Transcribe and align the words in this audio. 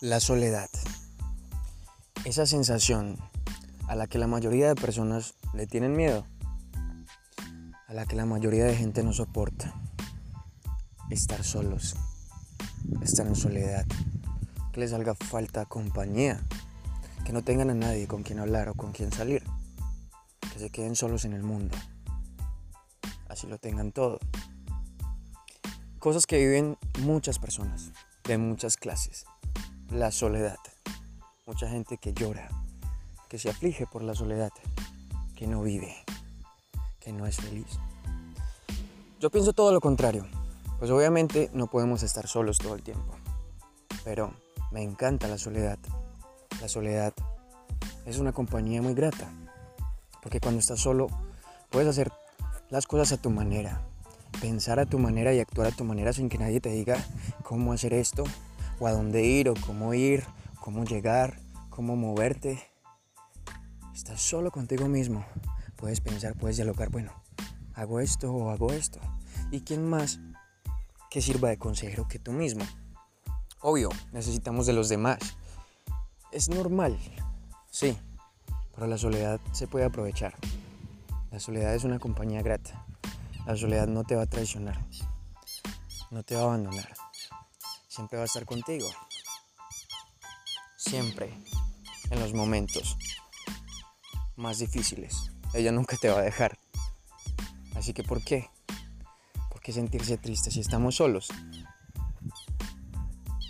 La 0.00 0.20
soledad. 0.20 0.70
Esa 2.24 2.46
sensación 2.46 3.18
a 3.88 3.96
la 3.96 4.06
que 4.06 4.18
la 4.18 4.28
mayoría 4.28 4.68
de 4.68 4.76
personas 4.76 5.34
le 5.54 5.66
tienen 5.66 5.96
miedo, 5.96 6.24
a 7.88 7.94
la 7.94 8.06
que 8.06 8.14
la 8.14 8.24
mayoría 8.24 8.64
de 8.64 8.76
gente 8.76 9.02
no 9.02 9.12
soporta. 9.12 9.74
Estar 11.10 11.42
solos, 11.42 11.96
estar 13.02 13.26
en 13.26 13.34
soledad, 13.34 13.84
que 14.72 14.78
les 14.78 14.92
haga 14.92 15.16
falta 15.16 15.66
compañía, 15.66 16.46
que 17.24 17.32
no 17.32 17.42
tengan 17.42 17.70
a 17.70 17.74
nadie 17.74 18.06
con 18.06 18.22
quien 18.22 18.38
hablar 18.38 18.68
o 18.68 18.74
con 18.74 18.92
quien 18.92 19.10
salir, 19.10 19.42
que 20.52 20.60
se 20.60 20.70
queden 20.70 20.94
solos 20.94 21.24
en 21.24 21.32
el 21.32 21.42
mundo, 21.42 21.76
así 23.28 23.48
lo 23.48 23.58
tengan 23.58 23.90
todo. 23.90 24.20
Cosas 25.98 26.24
que 26.28 26.38
viven 26.38 26.78
muchas 27.00 27.40
personas, 27.40 27.90
de 28.22 28.38
muchas 28.38 28.76
clases 28.76 29.26
la 29.90 30.10
soledad. 30.10 30.58
Mucha 31.46 31.68
gente 31.68 31.96
que 31.96 32.12
llora, 32.12 32.48
que 33.28 33.38
se 33.38 33.48
aflige 33.48 33.86
por 33.86 34.02
la 34.02 34.14
soledad, 34.14 34.50
que 35.34 35.46
no 35.46 35.62
vive, 35.62 35.96
que 37.00 37.12
no 37.12 37.26
es 37.26 37.36
feliz. 37.36 37.78
Yo 39.18 39.30
pienso 39.30 39.52
todo 39.54 39.72
lo 39.72 39.80
contrario, 39.80 40.26
pues 40.78 40.90
obviamente 40.90 41.50
no 41.54 41.68
podemos 41.68 42.02
estar 42.02 42.28
solos 42.28 42.58
todo 42.58 42.74
el 42.74 42.82
tiempo, 42.82 43.14
pero 44.04 44.34
me 44.70 44.82
encanta 44.82 45.26
la 45.26 45.38
soledad. 45.38 45.78
La 46.60 46.68
soledad 46.68 47.14
es 48.04 48.18
una 48.18 48.32
compañía 48.32 48.82
muy 48.82 48.92
grata, 48.92 49.30
porque 50.22 50.40
cuando 50.40 50.60
estás 50.60 50.80
solo 50.80 51.06
puedes 51.70 51.88
hacer 51.88 52.12
las 52.68 52.86
cosas 52.86 53.12
a 53.12 53.22
tu 53.22 53.30
manera, 53.30 53.80
pensar 54.42 54.78
a 54.80 54.86
tu 54.86 54.98
manera 54.98 55.32
y 55.32 55.40
actuar 55.40 55.68
a 55.68 55.72
tu 55.72 55.84
manera 55.84 56.12
sin 56.12 56.28
que 56.28 56.36
nadie 56.36 56.60
te 56.60 56.68
diga 56.68 57.02
cómo 57.42 57.72
hacer 57.72 57.94
esto 57.94 58.24
o 58.80 58.86
a 58.86 58.92
dónde 58.92 59.24
ir 59.24 59.48
o 59.48 59.54
cómo 59.66 59.94
ir, 59.94 60.24
cómo 60.60 60.84
llegar, 60.84 61.40
cómo 61.70 61.96
moverte. 61.96 62.62
Estás 63.94 64.20
solo 64.20 64.50
contigo 64.50 64.88
mismo. 64.88 65.24
Puedes 65.76 66.00
pensar, 66.00 66.34
puedes 66.34 66.56
dialogar, 66.56 66.90
bueno, 66.90 67.12
hago 67.74 68.00
esto 68.00 68.32
o 68.32 68.50
hago 68.50 68.72
esto. 68.72 69.00
¿Y 69.50 69.60
quién 69.60 69.88
más 69.88 70.20
que 71.10 71.22
sirva 71.22 71.48
de 71.48 71.58
consejero 71.58 72.08
que 72.08 72.18
tú 72.18 72.32
mismo? 72.32 72.64
Obvio, 73.60 73.88
necesitamos 74.12 74.66
de 74.66 74.72
los 74.72 74.88
demás. 74.88 75.18
Es 76.30 76.48
normal, 76.48 76.98
sí, 77.70 77.96
pero 78.74 78.86
la 78.86 78.98
soledad 78.98 79.40
se 79.52 79.66
puede 79.66 79.86
aprovechar. 79.86 80.34
La 81.30 81.40
soledad 81.40 81.74
es 81.74 81.84
una 81.84 81.98
compañía 81.98 82.42
grata. 82.42 82.84
La 83.46 83.56
soledad 83.56 83.86
no 83.86 84.04
te 84.04 84.14
va 84.14 84.22
a 84.22 84.26
traicionar, 84.26 84.78
no 86.10 86.22
te 86.22 86.34
va 86.34 86.42
a 86.42 86.44
abandonar 86.44 87.07
siempre 87.98 88.16
va 88.16 88.22
a 88.22 88.26
estar 88.26 88.46
contigo. 88.46 88.88
Siempre, 90.76 91.36
en 92.10 92.20
los 92.20 92.32
momentos 92.32 92.96
más 94.36 94.60
difíciles. 94.60 95.32
Ella 95.52 95.72
nunca 95.72 95.96
te 95.96 96.08
va 96.08 96.20
a 96.20 96.22
dejar. 96.22 96.56
Así 97.74 97.92
que 97.92 98.04
¿por 98.04 98.22
qué? 98.22 98.50
¿Por 99.50 99.60
qué 99.60 99.72
sentirse 99.72 100.16
triste 100.16 100.52
si 100.52 100.60
estamos 100.60 100.94
solos? 100.94 101.26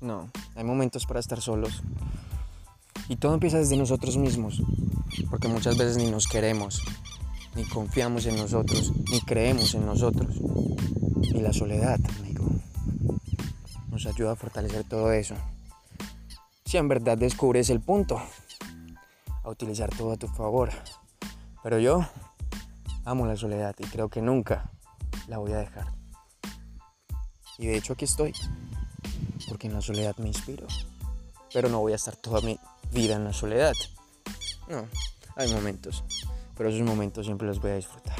No, 0.00 0.28
hay 0.56 0.64
momentos 0.64 1.06
para 1.06 1.20
estar 1.20 1.40
solos. 1.40 1.80
Y 3.08 3.14
todo 3.14 3.34
empieza 3.34 3.58
desde 3.58 3.76
nosotros 3.76 4.16
mismos, 4.16 4.60
porque 5.30 5.46
muchas 5.46 5.76
veces 5.78 5.98
ni 5.98 6.10
nos 6.10 6.26
queremos, 6.26 6.82
ni 7.54 7.62
confiamos 7.62 8.26
en 8.26 8.34
nosotros, 8.34 8.90
ni 9.08 9.20
creemos 9.20 9.74
en 9.74 9.86
nosotros. 9.86 10.34
Y 11.22 11.38
la 11.40 11.52
soledad, 11.52 12.00
nos 13.92 14.06
ayuda 14.06 14.32
a 14.32 14.36
fortalecer 14.36 14.84
todo 14.84 15.12
eso. 15.12 15.34
Si 16.64 16.78
en 16.78 16.88
verdad 16.88 17.18
descubres 17.18 17.68
el 17.68 17.80
punto, 17.80 18.20
a 19.44 19.50
utilizar 19.50 19.90
todo 19.90 20.12
a 20.12 20.16
tu 20.16 20.28
favor. 20.28 20.70
Pero 21.62 21.78
yo 21.78 22.04
amo 23.04 23.26
la 23.26 23.36
soledad 23.36 23.76
y 23.78 23.84
creo 23.84 24.08
que 24.08 24.22
nunca 24.22 24.70
la 25.28 25.36
voy 25.36 25.52
a 25.52 25.58
dejar. 25.58 25.92
Y 27.58 27.66
de 27.66 27.76
hecho 27.76 27.92
aquí 27.92 28.06
estoy, 28.06 28.32
porque 29.46 29.66
en 29.66 29.74
la 29.74 29.82
soledad 29.82 30.16
me 30.16 30.28
inspiro. 30.28 30.66
Pero 31.52 31.68
no 31.68 31.80
voy 31.80 31.92
a 31.92 31.96
estar 31.96 32.16
toda 32.16 32.40
mi 32.40 32.58
vida 32.92 33.16
en 33.16 33.24
la 33.24 33.34
soledad. 33.34 33.74
No, 34.68 34.86
hay 35.36 35.52
momentos, 35.52 36.02
pero 36.56 36.70
esos 36.70 36.80
momentos 36.80 37.26
siempre 37.26 37.46
los 37.46 37.60
voy 37.60 37.72
a 37.72 37.76
disfrutar. 37.76 38.16